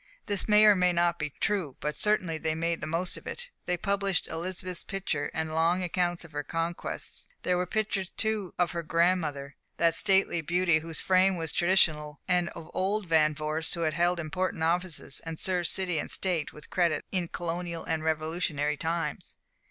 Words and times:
This 0.25 0.47
may 0.47 0.65
or 0.65 0.75
may 0.75 0.91
not 0.91 1.19
be 1.19 1.29
true; 1.29 1.77
but 1.79 1.95
certainly 1.95 2.39
they 2.39 2.55
made 2.55 2.81
the 2.81 2.87
most 2.87 3.17
of 3.17 3.27
it. 3.27 3.49
They 3.67 3.77
published 3.77 4.27
Elizabeth's 4.29 4.83
picture, 4.83 5.29
and 5.31 5.53
long 5.53 5.83
accounts 5.83 6.25
of 6.25 6.31
her 6.31 6.41
conquests. 6.41 7.27
There 7.43 7.55
were 7.55 7.67
pictures, 7.67 8.09
too, 8.09 8.55
of 8.57 8.71
her 8.71 8.81
grandmother, 8.81 9.57
that 9.77 9.93
stately 9.93 10.41
beauty 10.41 10.79
whose 10.79 11.01
fame 11.01 11.35
was 11.35 11.51
traditional, 11.51 12.19
and 12.27 12.49
of 12.55 12.71
old 12.73 13.05
Van 13.05 13.35
Vorsts 13.35 13.75
who 13.75 13.81
had 13.81 13.93
held 13.93 14.19
important 14.19 14.63
offices, 14.63 15.21
and 15.23 15.37
served 15.37 15.67
city 15.67 15.99
and 15.99 16.09
state 16.09 16.51
with 16.51 16.71
credit 16.71 17.05
in 17.11 17.27
colonial 17.27 17.83
and 17.83 18.03
revolutionary 18.03 18.77
times. 18.77 19.37